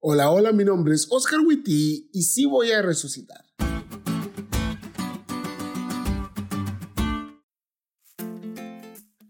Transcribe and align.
Hola, 0.00 0.30
hola, 0.30 0.52
mi 0.52 0.64
nombre 0.64 0.94
es 0.94 1.08
Oscar 1.10 1.40
Witty 1.40 2.10
y 2.12 2.22
sí 2.22 2.46
voy 2.46 2.70
a 2.70 2.82
resucitar. 2.82 3.44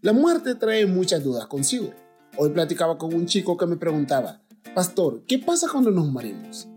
La 0.01 0.13
muerte 0.13 0.53
trae 0.53 0.85
muchas 0.85 1.23
dudas 1.23 1.47
consigo. 1.47 1.91
Hoy 2.37 2.51
platicaba 2.51 2.99
con 2.99 3.15
un 3.15 3.25
chico 3.25 3.57
que 3.57 3.65
me 3.65 3.77
preguntaba, 3.77 4.43
Pastor, 4.75 5.23
¿qué 5.27 5.39
pasa 5.39 5.67
cuando 5.71 5.89
nos 5.89 6.07
morimos? 6.07 6.67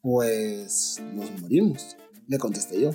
Pues 0.00 1.02
nos 1.12 1.28
morimos, 1.40 1.96
le 2.28 2.38
contesté 2.38 2.80
yo. 2.80 2.92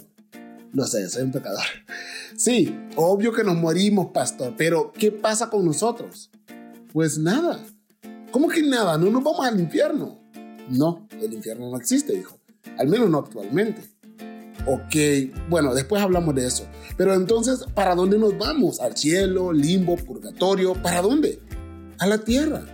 No 0.71 0.87
sé, 0.87 1.09
soy 1.09 1.23
un 1.23 1.31
pecador. 1.33 1.65
Sí, 2.35 2.75
obvio 2.95 3.31
que 3.31 3.43
nos 3.43 3.57
morimos, 3.57 4.07
pastor, 4.11 4.55
pero 4.57 4.91
¿qué 4.91 5.11
pasa 5.11 5.51
con 5.51 5.65
nosotros? 5.65 6.31
Pues 6.91 7.19
nada. 7.19 7.63
¿Cómo 8.33 8.47
que 8.47 8.63
nada? 8.63 8.97
No 8.97 9.11
nos 9.11 9.23
vamos 9.23 9.45
al 9.45 9.59
infierno. 9.59 10.19
No, 10.67 11.07
el 11.21 11.33
infierno 11.33 11.69
no 11.69 11.77
existe, 11.77 12.13
dijo. 12.13 12.39
Al 12.79 12.87
menos 12.87 13.07
no 13.07 13.19
actualmente. 13.19 13.83
Ok, 14.65 15.39
bueno, 15.51 15.71
después 15.75 16.01
hablamos 16.01 16.33
de 16.33 16.47
eso. 16.47 16.65
Pero 16.97 17.13
entonces, 17.13 17.63
¿para 17.75 17.93
dónde 17.93 18.17
nos 18.17 18.35
vamos? 18.35 18.79
¿Al 18.79 18.97
cielo, 18.97 19.53
limbo, 19.53 19.97
purgatorio? 19.97 20.73
¿Para 20.73 21.03
dónde? 21.03 21.41
A 21.99 22.07
la 22.07 22.17
tierra. 22.17 22.65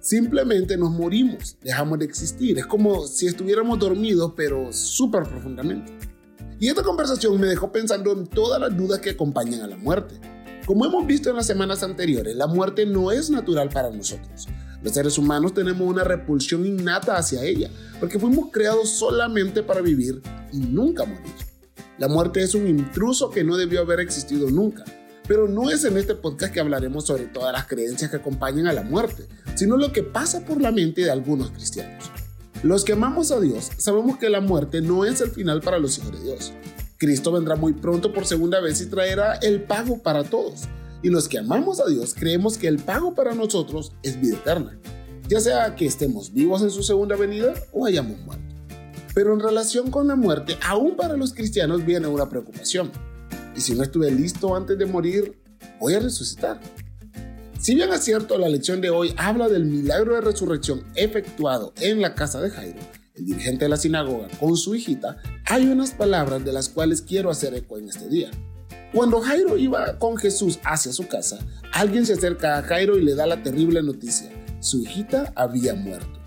Simplemente 0.00 0.76
nos 0.76 0.90
morimos, 0.90 1.58
dejamos 1.62 2.00
de 2.00 2.06
existir. 2.06 2.58
Es 2.58 2.66
como 2.66 3.06
si 3.06 3.28
estuviéramos 3.28 3.78
dormidos, 3.78 4.32
pero 4.36 4.72
súper 4.72 5.22
profundamente. 5.22 5.96
Y 6.58 6.66
esta 6.66 6.82
conversación 6.82 7.40
me 7.40 7.46
dejó 7.46 7.70
pensando 7.70 8.10
en 8.10 8.26
todas 8.26 8.60
las 8.60 8.76
dudas 8.76 8.98
que 8.98 9.10
acompañan 9.10 9.60
a 9.60 9.68
la 9.68 9.76
muerte. 9.76 10.16
Como 10.66 10.84
hemos 10.84 11.06
visto 11.06 11.30
en 11.30 11.36
las 11.36 11.46
semanas 11.46 11.84
anteriores, 11.84 12.34
la 12.34 12.48
muerte 12.48 12.84
no 12.84 13.12
es 13.12 13.30
natural 13.30 13.68
para 13.68 13.90
nosotros. 13.90 14.48
Los 14.84 14.92
seres 14.92 15.16
humanos 15.16 15.54
tenemos 15.54 15.88
una 15.88 16.04
repulsión 16.04 16.66
innata 16.66 17.16
hacia 17.16 17.42
ella, 17.42 17.70
porque 17.98 18.20
fuimos 18.20 18.50
creados 18.52 18.90
solamente 18.90 19.62
para 19.62 19.80
vivir 19.80 20.20
y 20.52 20.58
nunca 20.58 21.06
morir. 21.06 21.32
La 21.96 22.06
muerte 22.06 22.42
es 22.42 22.54
un 22.54 22.68
intruso 22.68 23.30
que 23.30 23.44
no 23.44 23.56
debió 23.56 23.80
haber 23.80 24.00
existido 24.00 24.50
nunca. 24.50 24.84
Pero 25.26 25.48
no 25.48 25.70
es 25.70 25.84
en 25.86 25.96
este 25.96 26.14
podcast 26.14 26.52
que 26.52 26.60
hablaremos 26.60 27.06
sobre 27.06 27.24
todas 27.24 27.50
las 27.50 27.66
creencias 27.66 28.10
que 28.10 28.18
acompañan 28.18 28.66
a 28.66 28.74
la 28.74 28.82
muerte, 28.82 29.26
sino 29.54 29.78
lo 29.78 29.90
que 29.90 30.02
pasa 30.02 30.44
por 30.44 30.60
la 30.60 30.70
mente 30.70 31.00
de 31.00 31.10
algunos 31.10 31.50
cristianos. 31.50 32.10
Los 32.62 32.84
que 32.84 32.92
amamos 32.92 33.30
a 33.30 33.40
Dios 33.40 33.70
sabemos 33.78 34.18
que 34.18 34.28
la 34.28 34.42
muerte 34.42 34.82
no 34.82 35.06
es 35.06 35.22
el 35.22 35.30
final 35.30 35.62
para 35.62 35.78
los 35.78 35.96
hijos 35.96 36.12
de 36.12 36.24
Dios. 36.24 36.52
Cristo 36.98 37.32
vendrá 37.32 37.56
muy 37.56 37.72
pronto 37.72 38.12
por 38.12 38.26
segunda 38.26 38.60
vez 38.60 38.82
y 38.82 38.86
traerá 38.86 39.36
el 39.36 39.62
pago 39.62 40.02
para 40.02 40.24
todos. 40.24 40.68
Y 41.04 41.10
los 41.10 41.28
que 41.28 41.38
amamos 41.38 41.80
a 41.80 41.86
Dios 41.86 42.14
creemos 42.18 42.56
que 42.56 42.66
el 42.66 42.78
pago 42.78 43.14
para 43.14 43.34
nosotros 43.34 43.92
es 44.02 44.18
vida 44.18 44.38
eterna, 44.38 44.80
ya 45.28 45.38
sea 45.38 45.76
que 45.76 45.84
estemos 45.84 46.32
vivos 46.32 46.62
en 46.62 46.70
su 46.70 46.82
segunda 46.82 47.14
venida 47.14 47.52
o 47.72 47.84
hayamos 47.84 48.18
muerto. 48.20 48.54
Pero 49.14 49.34
en 49.34 49.40
relación 49.40 49.90
con 49.90 50.08
la 50.08 50.16
muerte, 50.16 50.56
aún 50.66 50.96
para 50.96 51.18
los 51.18 51.34
cristianos 51.34 51.84
viene 51.84 52.06
una 52.06 52.30
preocupación. 52.30 52.90
¿Y 53.54 53.60
si 53.60 53.74
no 53.74 53.82
estuve 53.82 54.10
listo 54.10 54.56
antes 54.56 54.78
de 54.78 54.86
morir, 54.86 55.38
voy 55.78 55.92
a 55.92 56.00
resucitar? 56.00 56.58
Si 57.60 57.74
bien 57.74 57.92
es 57.92 58.00
cierto, 58.00 58.38
la 58.38 58.48
lección 58.48 58.80
de 58.80 58.88
hoy 58.88 59.12
habla 59.18 59.50
del 59.50 59.66
milagro 59.66 60.14
de 60.14 60.22
resurrección 60.22 60.84
efectuado 60.94 61.74
en 61.82 62.00
la 62.00 62.14
casa 62.14 62.40
de 62.40 62.48
Jairo, 62.48 62.80
el 63.14 63.26
dirigente 63.26 63.66
de 63.66 63.68
la 63.68 63.76
sinagoga, 63.76 64.28
con 64.40 64.56
su 64.56 64.74
hijita, 64.74 65.18
hay 65.44 65.66
unas 65.66 65.90
palabras 65.90 66.42
de 66.46 66.52
las 66.54 66.70
cuales 66.70 67.02
quiero 67.02 67.30
hacer 67.30 67.54
eco 67.54 67.76
en 67.76 67.90
este 67.90 68.08
día. 68.08 68.30
Cuando 68.94 69.20
Jairo 69.20 69.56
iba 69.56 69.98
con 69.98 70.16
Jesús 70.16 70.60
hacia 70.62 70.92
su 70.92 71.08
casa, 71.08 71.40
alguien 71.72 72.06
se 72.06 72.12
acerca 72.12 72.58
a 72.58 72.62
Jairo 72.62 72.96
y 72.96 73.02
le 73.02 73.16
da 73.16 73.26
la 73.26 73.42
terrible 73.42 73.82
noticia. 73.82 74.30
Su 74.60 74.82
hijita 74.82 75.32
había 75.34 75.74
muerto. 75.74 76.20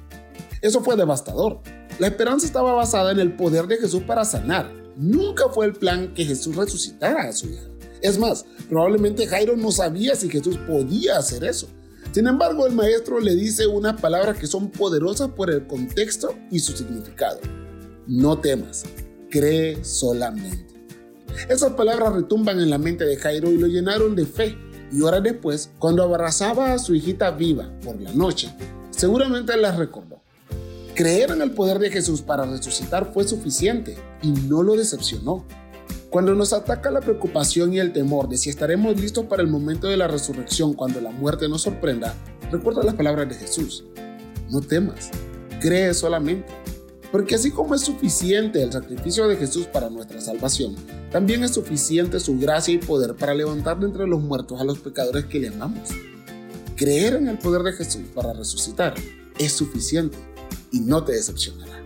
Eso 0.62 0.84
fue 0.84 0.98
devastador. 0.98 1.62
La 1.98 2.08
esperanza 2.08 2.46
estaba 2.46 2.74
basada 2.74 3.14
en 3.14 3.22
el 3.22 3.38
poder 3.38 3.68
de 3.68 3.78
Jesús 3.78 4.04
para 4.04 4.26
sanar. 4.26 4.70
Nunca 4.98 5.48
fue 5.48 5.66
el 5.66 5.74
plan 5.74 6.14
que 6.14 6.26
Jesús 6.26 6.58
resucitara 6.58 7.30
a 7.30 7.32
su 7.32 7.48
hija. 7.48 7.70
Es 8.02 8.20
más, 8.20 8.46
probablemente 8.68 9.28
Jairo 9.28 9.56
no 9.56 9.72
sabía 9.72 10.16
si 10.16 10.28
Jesús 10.30 10.58
podía 10.68 11.18
hacer 11.18 11.46
eso. 11.46 11.70
Sin 12.12 12.28
embargo, 12.28 12.68
el 12.68 12.74
maestro 12.74 13.22
le 13.22 13.34
dice 13.34 13.66
unas 13.66 14.02
palabras 14.02 14.38
que 14.38 14.48
son 14.48 14.72
poderosas 14.72 15.30
por 15.30 15.50
el 15.50 15.68
contexto 15.68 16.36
y 16.52 16.60
su 16.60 16.76
significado. 16.76 17.40
No 18.08 18.40
temas, 18.40 18.84
cree 19.30 19.86
solamente. 19.86 20.77
Esas 21.50 21.74
palabras 21.74 22.14
retumban 22.14 22.60
en 22.60 22.70
la 22.70 22.78
mente 22.78 23.06
de 23.06 23.18
Jairo 23.18 23.52
y 23.52 23.58
lo 23.58 23.68
llenaron 23.68 24.16
de 24.16 24.26
fe. 24.26 24.58
Y 24.92 25.02
horas 25.02 25.24
después, 25.24 25.72
cuando 25.80 26.04
abrazaba 26.04 26.74
a 26.74 26.80
su 26.80 26.96
hijita 26.96 27.32
viva 27.32 27.70
por 27.84 28.00
la 28.02 28.12
noche, 28.14 28.54
seguramente 28.90 29.56
las 29.58 29.78
recordó. 29.78 30.22
Creer 30.96 31.32
en 31.32 31.42
el 31.42 31.52
poder 31.52 31.78
de 31.80 31.92
Jesús 31.92 32.22
para 32.22 32.46
resucitar 32.46 33.14
fue 33.14 33.28
suficiente 33.28 33.98
y 34.22 34.32
no 34.32 34.64
lo 34.64 34.76
decepcionó. 34.76 35.46
Cuando 36.10 36.34
nos 36.34 36.54
ataca 36.54 36.90
la 36.90 37.02
preocupación 37.02 37.74
y 37.74 37.80
el 37.80 37.94
temor 37.94 38.30
de 38.30 38.38
si 38.38 38.50
estaremos 38.50 39.00
listos 39.00 39.26
para 39.26 39.44
el 39.44 39.50
momento 39.50 39.88
de 39.88 39.98
la 39.98 40.08
resurrección 40.08 40.74
cuando 40.74 41.02
la 41.02 41.12
muerte 41.12 41.48
nos 41.50 41.62
sorprenda, 41.62 42.16
recuerda 42.52 42.82
las 42.82 42.96
palabras 42.96 43.30
de 43.30 43.36
Jesús. 43.36 43.84
No 44.50 44.62
temas, 44.62 45.12
cree 45.60 45.94
solamente. 45.94 46.52
Porque 47.12 47.36
así 47.36 47.52
como 47.52 47.74
es 47.74 47.82
suficiente 47.82 48.62
el 48.62 48.72
sacrificio 48.72 49.28
de 49.28 49.38
Jesús 49.38 49.66
para 49.66 49.90
nuestra 49.90 50.20
salvación, 50.20 50.76
también 51.12 51.44
es 51.44 51.52
suficiente 51.52 52.20
su 52.20 52.38
gracia 52.38 52.74
y 52.74 52.80
poder 52.80 53.16
para 53.16 53.34
levantar 53.34 53.80
de 53.80 53.86
entre 53.86 54.08
los 54.08 54.22
muertos 54.22 54.60
a 54.60 54.66
los 54.66 54.80
pecadores 54.80 55.26
que 55.26 55.40
le 55.40 55.48
amamos. 55.48 55.90
Creer 56.76 57.16
en 57.16 57.30
el 57.30 57.38
poder 57.38 57.64
de 57.64 57.74
Jesús 57.74 58.04
para 58.14 58.34
resucitar 58.34 58.94
es 59.40 59.54
suficiente 59.54 60.18
y 60.72 60.82
no 60.82 61.04
te 61.04 61.14
decepcionará. 61.14 61.78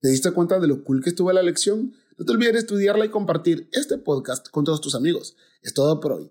¿Te 0.00 0.10
diste 0.10 0.30
cuenta 0.32 0.60
de 0.60 0.68
lo 0.68 0.84
cool 0.84 1.02
que 1.02 1.10
estuvo 1.10 1.32
la 1.32 1.42
lección? 1.42 1.94
No 2.16 2.24
te 2.24 2.32
olvides 2.32 2.52
de 2.52 2.58
estudiarla 2.60 3.06
y 3.06 3.08
compartir 3.08 3.68
este 3.72 3.98
podcast 3.98 4.48
con 4.50 4.64
todos 4.64 4.80
tus 4.80 4.94
amigos. 4.94 5.34
Es 5.62 5.72
todo 5.72 5.98
por 5.98 6.12
hoy, 6.12 6.30